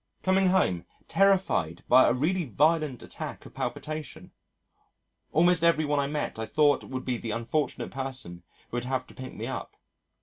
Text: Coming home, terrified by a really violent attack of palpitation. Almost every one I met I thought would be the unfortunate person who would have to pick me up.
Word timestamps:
Coming 0.23 0.47
home, 0.47 0.85
terrified 1.07 1.83
by 1.87 2.07
a 2.09 2.13
really 2.13 2.45
violent 2.45 3.03
attack 3.03 3.45
of 3.45 3.53
palpitation. 3.53 4.31
Almost 5.31 5.63
every 5.63 5.85
one 5.85 5.99
I 5.99 6.07
met 6.07 6.39
I 6.39 6.47
thought 6.47 6.83
would 6.83 7.05
be 7.05 7.17
the 7.17 7.29
unfortunate 7.29 7.91
person 7.91 8.41
who 8.71 8.77
would 8.77 8.85
have 8.85 9.05
to 9.05 9.13
pick 9.13 9.35
me 9.35 9.45
up. 9.45 9.77